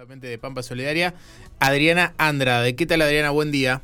justamente 0.00 0.28
de 0.28 0.38
Pampa 0.38 0.62
Solidaria, 0.62 1.12
Adriana 1.58 2.14
Andrade. 2.16 2.74
¿Qué 2.74 2.86
tal 2.86 3.02
Adriana? 3.02 3.28
Buen 3.32 3.52
día. 3.52 3.82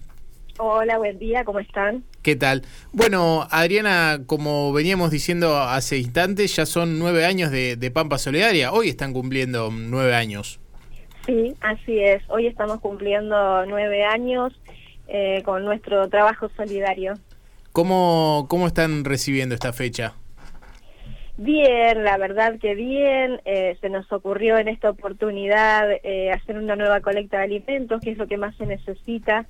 Hola, 0.56 0.96
buen 0.96 1.19
día, 1.19 1.44
¿cómo 1.44 1.58
están? 1.58 2.04
¿Qué 2.23 2.36
tal? 2.36 2.62
Bueno, 2.90 3.46
Adriana, 3.50 4.21
como 4.24 4.72
veníamos 4.72 5.10
diciendo 5.10 5.58
hace 5.58 5.98
instantes, 5.98 6.56
ya 6.56 6.64
son 6.64 6.98
nueve 6.98 7.26
años 7.26 7.50
de, 7.50 7.90
Pampa 7.92 8.16
Solidaria. 8.16 8.72
Hoy 8.72 8.88
están 8.88 9.12
cumpliendo 9.12 9.68
nueve 9.71 10.14
años. 10.14 10.58
Sí, 11.26 11.54
así 11.60 12.00
es. 12.00 12.23
Hoy 12.30 12.46
estamos 12.46 12.80
cumpliendo 12.80 13.67
nueve 13.67 14.03
años 14.07 14.59
eh, 15.09 15.43
con 15.45 15.67
nuestro 15.67 16.09
trabajo 16.09 16.48
solidario. 16.57 17.12
¿Cómo, 17.73 18.46
¿Cómo 18.48 18.67
están 18.67 19.05
recibiendo 19.05 19.55
esta 19.55 19.75
fecha? 19.75 20.14
Bien, 21.39 22.03
la 22.03 22.16
verdad 22.16 22.59
que 22.59 22.75
bien. 22.75 23.41
Eh, 23.45 23.77
se 23.80 23.91
nos 23.91 24.11
ocurrió 24.11 24.57
en 24.57 24.69
esta 24.69 24.89
oportunidad 24.89 25.87
eh, 26.02 26.30
hacer 26.32 26.57
una 26.57 26.77
nueva 26.77 27.01
colecta 27.01 27.39
de 27.39 27.45
alimentos, 27.45 28.01
que 28.01 28.12
es 28.12 28.19
lo 28.19 28.27
que 28.27 28.38
más 28.38 28.56
se 28.56 28.65
necesita 28.65 29.46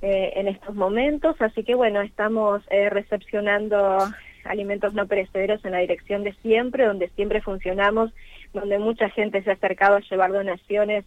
eh, 0.00 0.32
en 0.36 0.48
estos 0.48 0.74
momentos. 0.74 1.36
Así 1.40 1.62
que 1.62 1.74
bueno, 1.74 2.00
estamos 2.00 2.62
recepcionando 2.90 3.98
alimentos 4.44 4.94
no 4.94 5.06
perecederos 5.06 5.62
en 5.64 5.72
la 5.72 5.78
dirección 5.78 6.24
de 6.24 6.32
siempre, 6.40 6.86
donde 6.86 7.08
siempre 7.10 7.42
funcionamos, 7.42 8.12
donde 8.54 8.78
mucha 8.78 9.10
gente 9.10 9.42
se 9.42 9.50
ha 9.50 9.54
acercado 9.54 9.96
a 9.96 10.00
llevar 10.00 10.32
donaciones 10.32 11.04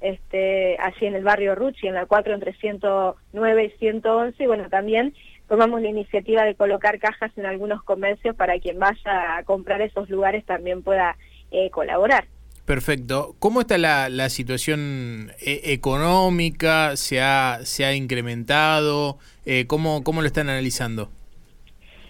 este, 0.00 0.76
así 0.78 1.06
en 1.06 1.14
el 1.14 1.24
barrio 1.24 1.54
Ruchi, 1.54 1.86
en 1.86 1.94
la 1.94 2.06
4 2.06 2.34
entre 2.34 2.52
109 2.54 3.64
y 3.64 3.78
111, 3.78 4.42
y 4.42 4.46
bueno, 4.46 4.68
también 4.68 5.14
tomamos 5.48 5.82
la 5.82 5.88
iniciativa 5.88 6.44
de 6.44 6.54
colocar 6.54 6.98
cajas 6.98 7.30
en 7.36 7.46
algunos 7.46 7.82
comercios 7.82 8.34
para 8.36 8.58
quien 8.58 8.78
vaya 8.78 9.36
a 9.36 9.44
comprar 9.44 9.82
esos 9.82 10.08
lugares 10.08 10.44
también 10.44 10.82
pueda 10.82 11.16
eh, 11.50 11.70
colaborar. 11.70 12.24
Perfecto. 12.64 13.34
¿Cómo 13.38 13.60
está 13.60 13.76
la, 13.76 14.08
la 14.08 14.28
situación 14.28 15.32
eh, 15.44 15.60
económica? 15.64 16.96
¿Se 16.96 17.20
ha, 17.20 17.58
¿Se 17.64 17.84
ha 17.84 17.94
incrementado? 17.94 19.18
Eh, 19.44 19.66
¿cómo, 19.66 20.04
¿Cómo 20.04 20.20
lo 20.20 20.26
están 20.26 20.48
analizando? 20.48 21.10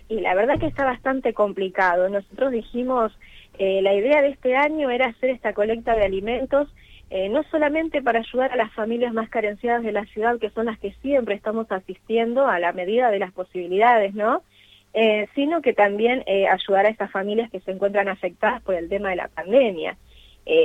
Y 0.08 0.20
la 0.20 0.34
verdad 0.34 0.58
que 0.60 0.66
está 0.66 0.84
bastante 0.84 1.32
complicado. 1.32 2.08
Nosotros 2.10 2.52
dijimos, 2.52 3.12
la 3.58 3.94
idea 3.94 4.20
de 4.22 4.30
este 4.30 4.56
año 4.56 4.90
era 4.90 5.06
hacer 5.06 5.30
esta 5.30 5.54
colecta 5.54 5.94
de 5.94 6.04
alimentos 6.04 6.68
eh, 7.14 7.28
no 7.28 7.42
solamente 7.50 8.00
para 8.00 8.20
ayudar 8.20 8.52
a 8.52 8.56
las 8.56 8.72
familias 8.72 9.12
más 9.12 9.28
carenciadas 9.28 9.82
de 9.82 9.92
la 9.92 10.06
ciudad, 10.06 10.38
que 10.38 10.48
son 10.48 10.64
las 10.64 10.78
que 10.78 10.94
siempre 11.02 11.34
estamos 11.34 11.70
asistiendo 11.70 12.46
a 12.46 12.58
la 12.58 12.72
medida 12.72 13.10
de 13.10 13.18
las 13.18 13.32
posibilidades, 13.32 14.14
¿no? 14.14 14.42
Eh, 14.94 15.28
sino 15.34 15.60
que 15.60 15.74
también 15.74 16.22
eh, 16.24 16.48
ayudar 16.48 16.86
a 16.86 16.88
estas 16.88 17.10
familias 17.10 17.50
que 17.50 17.60
se 17.60 17.70
encuentran 17.70 18.08
afectadas 18.08 18.62
por 18.62 18.76
el 18.76 18.88
tema 18.88 19.10
de 19.10 19.16
la 19.16 19.28
pandemia. 19.28 19.98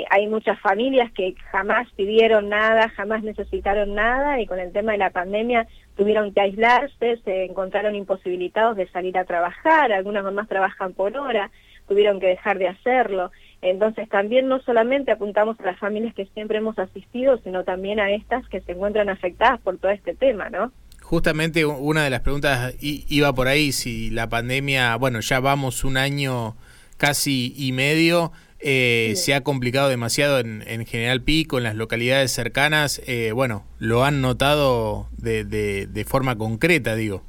hay 0.10 0.28
muchas 0.28 0.58
familias 0.62 1.12
que 1.12 1.36
jamás 1.52 1.86
pidieron 1.98 2.48
nada, 2.48 2.88
jamás 2.96 3.24
necesitaron 3.24 3.94
nada 3.94 4.40
y 4.40 4.48
con 4.48 4.60
el 4.60 4.72
tema 4.72 4.94
de 4.94 5.00
la 5.00 5.10
pandemia 5.10 5.68
tuvieron 5.98 6.34
que 6.34 6.40
aislarse, 6.42 7.18
se 7.26 7.44
encontraron 7.44 7.94
imposibilitados 7.94 8.78
de 8.78 8.88
salir 8.88 9.18
a 9.18 9.26
trabajar, 9.26 9.92
algunas 9.92 10.24
mamás 10.24 10.48
trabajan 10.48 10.94
por 10.94 11.16
hora, 11.18 11.52
tuvieron 11.88 12.20
que 12.20 12.28
dejar 12.28 12.58
de 12.58 12.68
hacerlo. 12.68 13.32
Entonces 13.62 14.08
también 14.10 14.48
no 14.48 14.60
solamente 14.62 15.12
apuntamos 15.12 15.60
a 15.60 15.64
las 15.64 15.80
familias 15.80 16.14
que 16.14 16.28
siempre 16.34 16.60
hemos 16.60 16.78
asistido, 16.78 17.40
sino 17.44 17.64
también 17.64 18.00
a 18.00 18.12
estas 18.12 18.48
que 18.50 18.62
se 18.62 18.74
encuentran 18.74 19.10
afectadas 19.10 19.60
por 19.62 19.78
todo 19.78 19.92
este 19.92 20.14
tema, 20.14 20.50
¿no? 20.50 20.72
Justamente 21.02 21.66
una 21.66 22.04
de 22.04 22.10
las 22.10 22.22
preguntas 22.22 22.76
iba 22.82 23.34
por 23.34 23.48
ahí, 23.48 23.72
si 23.72 24.10
la 24.10 24.28
pandemia, 24.28 24.96
bueno, 24.98 25.22
ya 25.22 25.40
vamos 25.40 25.86
un 25.86 25.96
año 25.96 26.56
casi 26.98 27.54
y 27.56 27.72
medio, 27.72 28.34
eh, 28.60 29.14
se 29.16 29.34
ha 29.34 29.42
complicado 29.42 29.88
demasiado 29.88 30.40
en, 30.40 30.86
General 30.86 31.22
Pico, 31.22 31.58
en 31.58 31.64
las 31.64 31.76
localidades 31.76 32.32
cercanas, 32.32 33.02
eh, 33.08 33.32
bueno, 33.32 33.66
lo 33.80 34.04
han 34.04 34.22
notado 34.22 35.08
de, 35.18 35.46
de, 35.46 35.88
de 35.88 36.06
forma 36.06 36.38
concreta, 36.38 36.96
digo. 36.96 37.24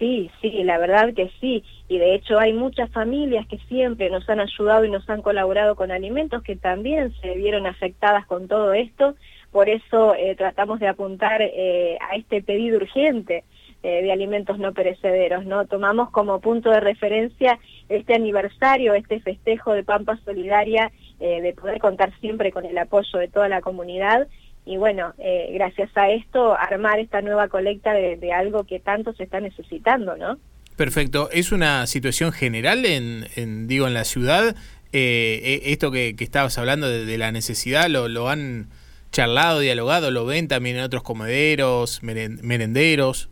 Sí, 0.00 0.30
sí, 0.40 0.64
la 0.64 0.78
verdad 0.78 1.12
que 1.14 1.30
sí. 1.42 1.62
Y 1.86 1.98
de 1.98 2.14
hecho 2.14 2.38
hay 2.38 2.54
muchas 2.54 2.90
familias 2.90 3.46
que 3.46 3.58
siempre 3.68 4.08
nos 4.08 4.26
han 4.30 4.40
ayudado 4.40 4.86
y 4.86 4.90
nos 4.90 5.08
han 5.10 5.20
colaborado 5.20 5.76
con 5.76 5.90
alimentos 5.90 6.42
que 6.42 6.56
también 6.56 7.12
se 7.20 7.34
vieron 7.34 7.66
afectadas 7.66 8.24
con 8.24 8.48
todo 8.48 8.72
esto. 8.72 9.14
Por 9.52 9.68
eso 9.68 10.14
eh, 10.14 10.34
tratamos 10.36 10.80
de 10.80 10.88
apuntar 10.88 11.42
eh, 11.42 11.98
a 12.00 12.16
este 12.16 12.42
pedido 12.42 12.78
urgente 12.78 13.44
eh, 13.82 14.02
de 14.02 14.10
alimentos 14.10 14.58
no 14.58 14.72
perecederos. 14.72 15.44
¿no? 15.44 15.66
Tomamos 15.66 16.08
como 16.08 16.40
punto 16.40 16.70
de 16.70 16.80
referencia 16.80 17.58
este 17.90 18.14
aniversario, 18.14 18.94
este 18.94 19.20
festejo 19.20 19.74
de 19.74 19.84
Pampa 19.84 20.18
Solidaria, 20.24 20.90
de 21.18 21.52
poder 21.52 21.78
contar 21.80 22.18
siempre 22.20 22.50
con 22.50 22.64
el 22.64 22.78
apoyo 22.78 23.18
de 23.18 23.28
toda 23.28 23.46
la 23.46 23.60
comunidad 23.60 24.26
y 24.66 24.76
bueno, 24.76 25.14
eh, 25.18 25.50
gracias 25.54 25.90
a 25.96 26.10
esto 26.10 26.54
armar 26.54 26.98
esta 26.98 27.22
nueva 27.22 27.48
colecta 27.48 27.92
de, 27.92 28.32
algo 28.32 28.64
que 28.64 28.78
tanto 28.78 29.12
se 29.14 29.24
está 29.24 29.40
necesitando, 29.40 30.16
¿no? 30.16 30.38
Perfecto. 30.76 31.28
¿Es 31.32 31.52
una 31.52 31.86
situación 31.86 32.32
general 32.32 32.84
en, 32.86 33.66
digo, 33.66 33.86
en 33.86 33.94
la 33.94 34.04
ciudad? 34.04 34.54
Eh, 34.92 35.40
eh, 35.42 35.60
esto 35.66 35.90
que, 35.90 36.14
estabas 36.18 36.56
hablando 36.58 36.88
de, 36.88 37.18
la 37.18 37.32
necesidad, 37.32 37.88
¿lo, 37.88 38.08
¿lo, 38.08 38.28
han 38.28 38.68
charlado, 39.12 39.60
dialogado, 39.60 40.10
lo 40.10 40.24
ven 40.24 40.48
también 40.48 40.76
en 40.76 40.82
otros 40.82 41.02
comederos, 41.02 42.02
merenderos? 42.02 43.28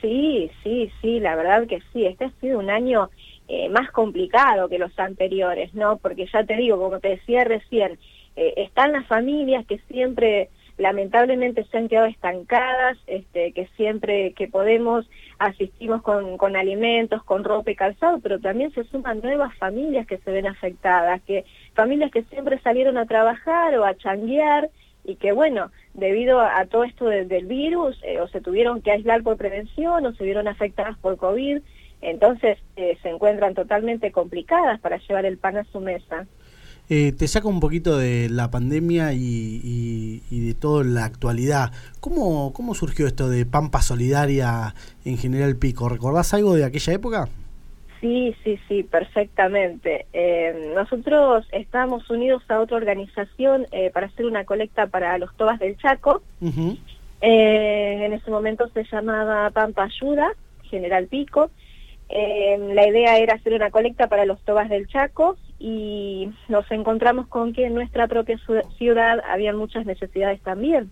Sí, 0.00 0.50
sí, 0.62 0.90
sí, 1.00 1.20
la 1.20 1.36
verdad 1.36 1.66
que 1.66 1.80
sí. 1.92 2.04
Este 2.04 2.26
ha 2.26 2.32
sido 2.40 2.58
un 2.58 2.70
año 2.70 3.10
más 3.70 3.90
complicado 3.90 4.68
que 4.68 4.78
los 4.78 4.98
anteriores, 4.98 5.72
¿no? 5.74 5.98
Porque 5.98 6.26
ya 6.32 6.44
te 6.44 6.56
digo, 6.56 6.78
como 6.78 6.98
te 6.98 7.10
decía 7.10 7.44
recién, 7.44 7.98
eh, 8.36 8.54
están 8.56 8.92
las 8.92 9.06
familias 9.06 9.64
que 9.66 9.78
siempre 9.90 10.50
lamentablemente 10.76 11.64
se 11.64 11.78
han 11.78 11.88
quedado 11.88 12.06
estancadas, 12.06 12.98
este, 13.06 13.52
que 13.52 13.68
siempre 13.76 14.32
que 14.32 14.48
podemos 14.48 15.08
asistimos 15.38 16.02
con, 16.02 16.36
con 16.36 16.56
alimentos, 16.56 17.22
con 17.22 17.44
ropa 17.44 17.70
y 17.70 17.76
calzado, 17.76 18.18
pero 18.20 18.40
también 18.40 18.72
se 18.72 18.84
suman 18.84 19.20
nuevas 19.20 19.56
familias 19.56 20.06
que 20.06 20.18
se 20.18 20.30
ven 20.30 20.46
afectadas, 20.46 21.22
que 21.22 21.44
familias 21.74 22.10
que 22.10 22.24
siempre 22.24 22.58
salieron 22.60 22.98
a 22.98 23.06
trabajar 23.06 23.76
o 23.78 23.84
a 23.84 23.96
changuear 23.96 24.70
y 25.04 25.16
que 25.16 25.32
bueno, 25.32 25.70
debido 25.92 26.40
a, 26.40 26.64
todo 26.66 26.84
esto 26.84 27.04
del 27.06 27.46
virus, 27.46 28.00
eh, 28.02 28.20
o 28.20 28.28
se 28.28 28.40
tuvieron 28.40 28.80
que 28.80 28.90
aislar 28.90 29.22
por 29.22 29.36
prevención 29.36 30.04
o 30.06 30.14
se 30.14 30.24
vieron 30.24 30.48
afectadas 30.48 30.96
por 30.98 31.16
COVID, 31.18 31.60
entonces 32.00 32.58
eh, 32.76 32.98
se 33.02 33.10
encuentran 33.10 33.54
totalmente 33.54 34.10
complicadas 34.12 34.80
para 34.80 34.96
llevar 34.98 35.26
el 35.26 35.38
pan 35.38 35.58
a 35.58 35.64
su 35.64 35.80
mesa. 35.80 36.26
Eh, 36.90 37.12
te 37.12 37.26
saco 37.28 37.48
un 37.48 37.60
poquito 37.60 37.96
de 37.96 38.28
la 38.28 38.50
pandemia 38.50 39.14
y, 39.14 40.20
de 40.30 40.54
toda 40.54 40.84
la 40.84 41.04
actualidad. 41.04 41.72
¿Cómo, 42.00 42.52
¿Cómo 42.52 42.74
surgió 42.74 43.06
esto 43.06 43.30
de 43.30 43.46
Pampa 43.46 43.80
Solidaria 43.80 44.74
en 45.04 45.16
General 45.16 45.56
Pico? 45.56 45.88
¿Recordás 45.88 46.34
algo 46.34 46.54
de 46.54 46.64
aquella 46.64 46.92
época? 46.92 47.28
Sí, 48.02 48.36
sí, 48.44 48.58
sí, 48.68 48.82
perfectamente. 48.82 50.04
Eh, 50.12 50.72
nosotros 50.74 51.46
estábamos 51.52 52.10
unidos 52.10 52.42
a 52.48 52.60
otra 52.60 52.76
organización 52.76 53.66
eh, 53.72 53.90
para 53.90 54.08
hacer 54.08 54.26
una 54.26 54.44
colecta 54.44 54.88
para 54.88 55.16
los 55.16 55.34
Tobas 55.36 55.58
del 55.58 55.78
Chaco. 55.78 56.22
en 57.22 58.12
ese 58.12 58.30
momento 58.30 58.68
se 58.74 58.84
llamaba 58.84 59.48
Pampa 59.50 59.84
Ayuda, 59.84 60.34
General 60.64 61.06
Pico. 61.06 61.50
la 62.10 62.86
idea 62.86 63.16
era 63.16 63.36
hacer 63.36 63.54
una 63.54 63.70
colecta 63.70 64.08
para 64.08 64.26
los 64.26 64.38
Tobas 64.42 64.68
del 64.68 64.86
Chaco 64.86 65.38
y 65.66 66.30
nos 66.50 66.70
encontramos 66.70 67.26
con 67.26 67.54
que 67.54 67.64
en 67.64 67.72
nuestra 67.72 68.06
propia 68.06 68.38
ciudad 68.76 69.22
había 69.26 69.54
muchas 69.54 69.86
necesidades 69.86 70.42
también. 70.42 70.90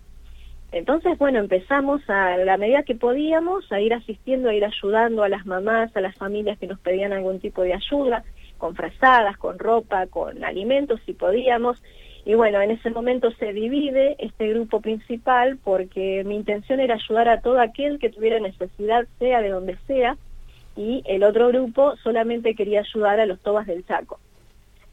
Entonces, 0.71 1.15
bueno, 1.19 1.37
empezamos 1.37 2.01
a 2.09 2.37
la 2.37 2.57
medida 2.57 2.81
que 2.81 2.95
podíamos 2.95 3.71
a 3.71 3.79
ir 3.79 3.93
asistiendo, 3.93 4.49
a 4.49 4.55
ir 4.55 4.65
ayudando 4.65 5.21
a 5.21 5.29
las 5.29 5.45
mamás, 5.45 5.95
a 5.95 6.01
las 6.01 6.15
familias 6.15 6.57
que 6.57 6.65
nos 6.65 6.79
pedían 6.79 7.13
algún 7.13 7.39
tipo 7.39 7.61
de 7.61 7.75
ayuda, 7.75 8.23
con 8.57 8.73
frazadas, 8.73 9.37
con 9.37 9.59
ropa, 9.59 10.07
con 10.07 10.43
alimentos, 10.43 10.99
si 11.05 11.13
podíamos. 11.13 11.79
Y 12.25 12.33
bueno, 12.33 12.59
en 12.59 12.71
ese 12.71 12.89
momento 12.89 13.29
se 13.37 13.53
divide 13.53 14.15
este 14.17 14.47
grupo 14.49 14.81
principal 14.81 15.59
porque 15.63 16.23
mi 16.25 16.35
intención 16.35 16.79
era 16.79 16.95
ayudar 16.95 17.29
a 17.29 17.41
todo 17.41 17.59
aquel 17.59 17.99
que 17.99 18.09
tuviera 18.09 18.39
necesidad, 18.39 19.05
sea 19.19 19.39
de 19.39 19.49
donde 19.49 19.77
sea, 19.85 20.17
y 20.75 21.03
el 21.05 21.23
otro 21.23 21.49
grupo 21.49 21.95
solamente 21.97 22.55
quería 22.55 22.79
ayudar 22.79 23.19
a 23.19 23.27
los 23.27 23.39
tobas 23.39 23.67
del 23.67 23.85
Chaco. 23.85 24.19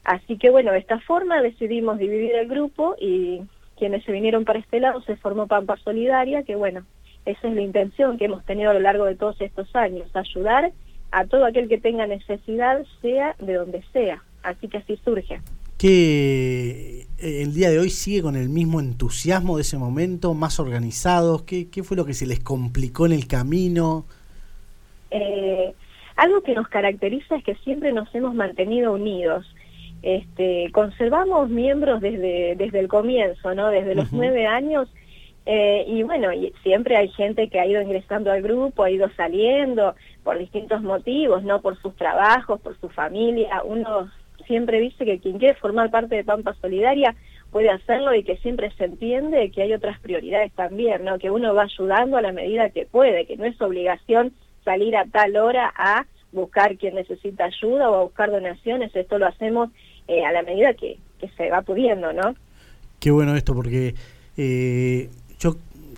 Así 0.03 0.37
que 0.37 0.49
bueno, 0.49 0.71
de 0.71 0.79
esta 0.79 0.99
forma 0.99 1.41
decidimos 1.41 1.99
dividir 1.99 2.33
el 2.35 2.47
grupo 2.47 2.95
y 2.99 3.41
quienes 3.77 4.03
se 4.03 4.11
vinieron 4.11 4.45
para 4.45 4.59
este 4.59 4.79
lado 4.79 5.01
se 5.01 5.15
formó 5.15 5.47
Pampa 5.47 5.77
Solidaria, 5.77 6.43
que 6.43 6.55
bueno, 6.55 6.85
esa 7.25 7.47
es 7.47 7.53
la 7.53 7.61
intención 7.61 8.17
que 8.17 8.25
hemos 8.25 8.43
tenido 8.45 8.71
a 8.71 8.73
lo 8.73 8.79
largo 8.79 9.05
de 9.05 9.15
todos 9.15 9.39
estos 9.41 9.75
años, 9.75 10.07
ayudar 10.15 10.71
a 11.11 11.25
todo 11.25 11.45
aquel 11.45 11.67
que 11.67 11.77
tenga 11.77 12.07
necesidad, 12.07 12.83
sea 13.01 13.35
de 13.39 13.53
donde 13.53 13.83
sea. 13.93 14.23
Así 14.43 14.67
que 14.67 14.77
así 14.77 14.99
surge. 15.03 15.39
Que 15.77 17.01
eh, 17.19 17.41
el 17.41 17.53
día 17.53 17.69
de 17.69 17.79
hoy 17.79 17.89
sigue 17.89 18.21
con 18.21 18.35
el 18.35 18.49
mismo 18.49 18.79
entusiasmo 18.79 19.57
de 19.57 19.61
ese 19.61 19.77
momento, 19.77 20.33
más 20.33 20.59
organizados. 20.59 21.43
¿Qué, 21.43 21.69
qué 21.69 21.83
fue 21.83 21.97
lo 21.97 22.05
que 22.05 22.13
se 22.13 22.25
les 22.25 22.39
complicó 22.39 23.05
en 23.05 23.11
el 23.11 23.27
camino? 23.27 24.05
Eh, 25.11 25.73
algo 26.15 26.41
que 26.41 26.53
nos 26.53 26.67
caracteriza 26.69 27.35
es 27.35 27.43
que 27.43 27.55
siempre 27.55 27.91
nos 27.91 28.13
hemos 28.15 28.33
mantenido 28.33 28.93
unidos 28.93 29.45
este, 30.01 30.69
conservamos 30.71 31.49
miembros 31.49 32.01
desde, 32.01 32.55
desde 32.55 32.79
el 32.79 32.87
comienzo, 32.87 33.53
¿no? 33.53 33.69
Desde 33.69 33.95
los 33.95 34.11
nueve 34.11 34.47
años. 34.47 34.87
Eh, 35.45 35.85
y 35.87 36.03
bueno, 36.03 36.31
y 36.33 36.53
siempre 36.63 36.97
hay 36.97 37.09
gente 37.09 37.49
que 37.49 37.59
ha 37.59 37.65
ido 37.65 37.81
ingresando 37.81 38.31
al 38.31 38.41
grupo, 38.41 38.83
ha 38.83 38.91
ido 38.91 39.09
saliendo 39.15 39.95
por 40.23 40.37
distintos 40.37 40.81
motivos, 40.81 41.43
¿no? 41.43 41.61
Por 41.61 41.79
sus 41.81 41.95
trabajos, 41.95 42.61
por 42.61 42.79
su 42.79 42.89
familia. 42.89 43.61
Uno 43.63 44.11
siempre 44.45 44.79
dice 44.79 45.05
que 45.05 45.19
quien 45.19 45.39
quiere 45.39 45.55
formar 45.55 45.89
parte 45.89 46.15
de 46.15 46.23
Pampa 46.23 46.53
Solidaria 46.61 47.15
puede 47.51 47.69
hacerlo 47.69 48.13
y 48.15 48.23
que 48.23 48.37
siempre 48.37 48.71
se 48.77 48.85
entiende 48.85 49.51
que 49.51 49.63
hay 49.63 49.73
otras 49.73 49.99
prioridades 49.99 50.51
también, 50.53 51.03
¿no? 51.03 51.19
Que 51.19 51.31
uno 51.31 51.53
va 51.53 51.63
ayudando 51.63 52.17
a 52.17 52.21
la 52.21 52.31
medida 52.31 52.69
que 52.69 52.85
puede, 52.85 53.25
que 53.25 53.37
no 53.37 53.45
es 53.45 53.59
obligación 53.61 54.33
salir 54.63 54.95
a 54.95 55.05
tal 55.05 55.35
hora 55.37 55.71
a 55.75 56.05
buscar 56.31 56.77
quien 56.77 56.95
necesita 56.95 57.45
ayuda 57.45 57.89
o 57.89 57.95
a 57.95 58.03
buscar 58.03 58.31
donaciones, 58.31 58.95
esto 58.95 59.19
lo 59.19 59.27
hacemos 59.27 59.69
eh, 60.07 60.23
a 60.23 60.31
la 60.31 60.43
medida 60.43 60.73
que, 60.73 60.97
se 61.37 61.49
va 61.51 61.61
pudiendo, 61.61 62.11
¿no? 62.13 62.35
Qué 62.99 63.11
bueno 63.11 63.35
esto, 63.35 63.53
porque 63.53 63.93
eh, 64.37 65.09
yo 65.39 65.55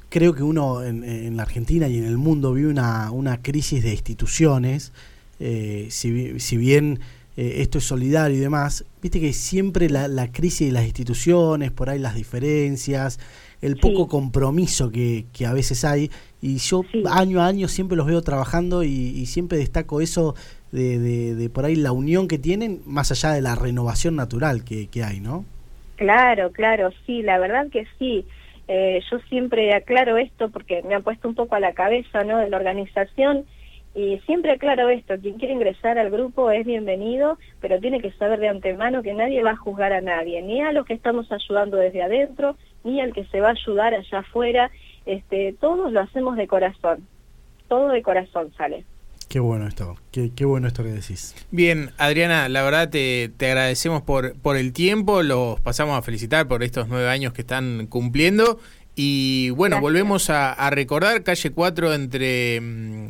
creo 0.09 0.33
que 0.33 0.43
uno 0.43 0.83
en, 0.83 1.37
la 1.37 1.43
Argentina 1.43 1.87
y 1.87 1.97
en 1.97 2.05
el 2.05 2.17
mundo 2.17 2.53
vive 2.53 2.69
una, 2.69 3.09
una 3.11 3.41
crisis 3.41 3.83
de 3.83 3.91
instituciones, 3.91 4.91
eh, 5.39 5.87
si, 5.89 6.39
si 6.39 6.57
bien 6.57 6.99
eh, 7.35 7.61
esto 7.61 7.79
es 7.79 7.85
solidario 7.85 8.37
y 8.37 8.39
demás, 8.39 8.85
viste 9.01 9.19
que 9.19 9.33
siempre 9.33 9.89
la, 9.89 10.07
la, 10.07 10.31
crisis 10.31 10.67
de 10.67 10.73
las 10.73 10.85
instituciones, 10.85 11.71
por 11.71 11.89
ahí 11.89 11.97
las 11.97 12.13
diferencias, 12.13 13.19
el 13.59 13.77
poco 13.77 14.07
compromiso 14.07 14.91
que, 14.91 15.25
que, 15.33 15.47
a 15.47 15.53
veces 15.53 15.83
hay, 15.83 16.11
y 16.41 16.57
yo 16.57 16.83
año 17.09 17.41
a 17.41 17.47
año 17.47 17.67
siempre 17.67 17.97
los 17.97 18.05
veo 18.05 18.21
trabajando 18.21 18.83
y, 18.83 19.25
siempre 19.25 19.57
destaco 19.57 19.99
eso 19.99 20.35
de, 20.73 21.35
de, 21.35 21.49
por 21.49 21.65
ahí 21.65 21.75
la 21.75 21.91
unión 21.91 22.27
que 22.27 22.39
tienen, 22.39 22.81
más 22.85 23.11
allá 23.11 23.31
de 23.31 23.41
la 23.41 23.55
renovación 23.55 24.15
natural 24.15 24.63
que, 24.63 24.87
que 24.87 25.03
hay, 25.03 25.19
¿no? 25.19 25.45
Claro, 25.97 26.51
claro, 26.51 26.89
sí, 27.05 27.21
la 27.21 27.37
verdad 27.37 27.67
que 27.71 27.85
sí. 27.99 28.25
Eh, 28.67 28.99
yo 29.11 29.19
siempre 29.29 29.73
aclaro 29.75 30.17
esto 30.17 30.49
porque 30.49 30.81
me 30.83 30.95
ha 30.95 30.99
puesto 31.01 31.27
un 31.27 31.35
poco 31.35 31.55
a 31.55 31.59
la 31.59 31.73
cabeza, 31.73 32.23
¿no? 32.23 32.39
De 32.39 32.49
la 32.49 32.57
organización 32.57 33.45
y 33.93 34.17
siempre 34.25 34.53
aclaro 34.53 34.89
esto, 34.89 35.13
quien 35.21 35.37
quiere 35.37 35.53
ingresar 35.53 35.99
al 35.99 36.09
grupo 36.09 36.49
es 36.49 36.65
bienvenido, 36.65 37.37
pero 37.61 37.79
tiene 37.79 38.01
que 38.01 38.11
saber 38.13 38.39
de 38.39 38.47
antemano 38.47 39.03
que 39.03 39.13
nadie 39.13 39.43
va 39.43 39.51
a 39.51 39.57
juzgar 39.57 39.93
a 39.93 40.01
nadie, 40.01 40.41
ni 40.41 40.61
a 40.61 40.71
los 40.71 40.87
que 40.87 40.95
estamos 40.95 41.31
ayudando 41.31 41.77
desde 41.77 42.01
adentro, 42.01 42.55
ni 42.83 42.99
al 42.99 43.13
que 43.13 43.25
se 43.25 43.39
va 43.39 43.49
a 43.49 43.51
ayudar 43.51 43.93
allá 43.93 44.19
afuera. 44.19 44.71
Este, 45.05 45.53
todos 45.59 45.91
lo 45.91 45.99
hacemos 45.99 46.35
de 46.35 46.47
corazón, 46.47 47.07
todo 47.67 47.89
de 47.89 48.01
corazón 48.01 48.51
sale. 48.57 48.83
Qué 49.33 49.39
bueno 49.39 49.67
esto, 49.67 49.95
qué, 50.11 50.29
qué, 50.35 50.45
bueno 50.45 50.67
esto 50.67 50.83
que 50.83 50.91
decís. 50.91 51.33
Bien, 51.49 51.89
Adriana, 51.97 52.47
la 52.49 52.61
verdad 52.61 52.91
te, 52.91 53.31
te 53.35 53.47
agradecemos 53.47 54.03
por, 54.03 54.35
por 54.35 54.57
el 54.57 54.73
tiempo, 54.73 55.23
los 55.23 55.59
pasamos 55.59 55.97
a 55.97 56.03
felicitar 56.03 56.47
por 56.47 56.61
estos 56.61 56.87
nueve 56.87 57.09
años 57.09 57.33
que 57.33 57.41
están 57.41 57.87
cumpliendo 57.87 58.59
y 58.95 59.49
bueno, 59.49 59.81
volvemos 59.81 60.29
a, 60.29 60.69
recordar, 60.69 61.23
calle 61.23 61.49
4 61.49 61.95
entre 61.95 62.61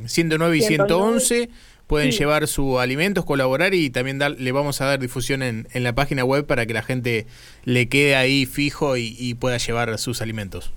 109 0.06 0.56
mm, 0.56 0.58
y 0.58 0.62
111. 0.62 1.50
Pueden 1.88 2.12
llevar 2.12 2.48
sus 2.48 2.80
alimentos, 2.80 3.26
colaborar 3.26 3.74
y 3.74 3.90
también 3.90 4.18
le 4.38 4.52
vamos 4.54 4.80
a 4.80 4.86
dar 4.86 5.00
difusión 5.00 5.44
en, 5.44 5.68
en, 5.74 5.84
la 5.84 5.94
página 5.94 6.24
web 6.24 6.46
para 6.46 6.66
que 6.66 6.74
la 6.74 6.84
gente 6.84 7.28
le 7.66 7.90
quede 7.90 8.16
ahí 8.16 8.46
fijo 8.46 8.96
y, 8.96 9.34
pueda 9.34 9.58
llevar 9.58 10.00
sus 10.00 10.22
alimentos. 10.22 10.72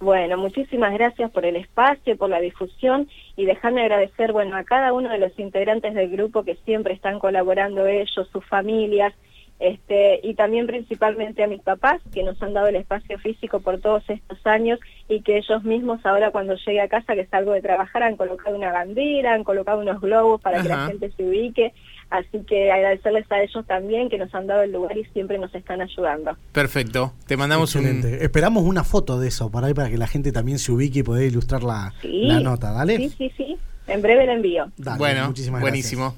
Bueno, 0.00 0.36
muchísimas 0.36 0.92
gracias 0.94 1.30
por 1.32 1.44
el 1.44 1.56
espacio, 1.56 2.16
por 2.16 2.30
la 2.30 2.40
difusión 2.40 3.08
y 3.36 3.46
dejarme 3.46 3.82
agradecer, 3.82 4.32
bueno, 4.32 4.56
a 4.56 4.62
cada 4.62 4.92
uno 4.92 5.08
de 5.08 5.18
los 5.18 5.36
integrantes 5.38 5.94
del 5.94 6.10
grupo 6.10 6.44
que 6.44 6.54
siempre 6.64 6.94
están 6.94 7.18
colaborando 7.18 7.84
ellos, 7.86 8.28
sus 8.32 8.44
familias, 8.46 9.12
este, 9.58 10.20
y 10.22 10.34
también 10.34 10.68
principalmente 10.68 11.42
a 11.42 11.48
mis 11.48 11.60
papás 11.60 12.00
que 12.12 12.22
nos 12.22 12.40
han 12.40 12.54
dado 12.54 12.68
el 12.68 12.76
espacio 12.76 13.18
físico 13.18 13.58
por 13.58 13.80
todos 13.80 14.08
estos 14.08 14.38
años 14.46 14.78
y 15.08 15.22
que 15.22 15.36
ellos 15.36 15.64
mismos 15.64 16.04
ahora 16.06 16.30
cuando 16.30 16.54
llegue 16.54 16.80
a 16.80 16.88
casa 16.88 17.16
que 17.16 17.26
salgo 17.26 17.52
de 17.52 17.60
trabajar 17.60 18.04
han 18.04 18.16
colocado 18.16 18.54
una 18.54 18.70
bandera, 18.70 19.34
han 19.34 19.42
colocado 19.42 19.80
unos 19.80 20.00
globos 20.00 20.40
para 20.40 20.62
que 20.62 20.68
la 20.68 20.86
gente 20.86 21.10
se 21.10 21.24
ubique, 21.24 21.72
así 22.10 22.38
que 22.46 22.70
agradecerles 22.70 23.30
a 23.30 23.42
ellos 23.42 23.66
también 23.66 24.08
que 24.08 24.18
nos 24.18 24.34
han 24.34 24.46
dado 24.46 24.62
el 24.62 24.72
lugar 24.72 24.96
y 24.96 25.04
siempre 25.06 25.38
nos 25.38 25.54
están 25.54 25.80
ayudando. 25.80 26.36
Perfecto, 26.52 27.12
te 27.26 27.36
mandamos 27.36 27.74
un... 27.74 27.86
Esperamos 28.20 28.64
una 28.64 28.84
foto 28.84 29.20
de 29.20 29.28
eso 29.28 29.50
para 29.50 29.68
ahí 29.68 29.74
para 29.74 29.90
que 29.90 29.98
la 29.98 30.06
gente 30.06 30.32
también 30.32 30.58
se 30.58 30.72
ubique 30.72 31.00
y 31.00 31.02
pueda 31.02 31.24
ilustrar 31.24 31.62
la, 31.62 31.92
nota, 32.40 32.72
¿dale? 32.72 32.96
Sí, 32.96 33.14
sí, 33.16 33.32
sí, 33.36 33.56
en 33.86 34.02
breve 34.02 34.26
la 34.26 34.34
envío. 34.34 34.70
bueno, 34.96 35.32
buenísimo. 35.60 36.14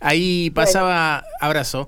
Ahí 0.00 0.50
pasaba, 0.50 1.24
abrazo, 1.40 1.82